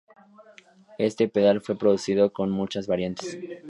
Este 0.97 1.27
pedal 1.27 1.61
fue 1.61 1.77
producido 1.77 2.33
con 2.33 2.49
muchas 2.49 2.87
variantes. 2.87 3.37